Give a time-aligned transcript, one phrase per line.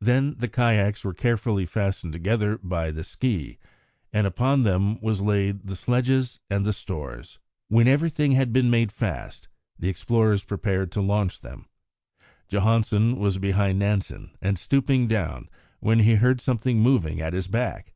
[0.00, 3.58] Then the kayaks were carefully fastened together by the ski,
[4.12, 7.40] and upon them was laid the sledges and the stores.
[7.66, 11.66] When everything had been made fast, the explorers prepared to launch them.
[12.48, 15.48] Johansen was behind Nansen, and stooping down,
[15.80, 17.92] when he heard something moving at his back.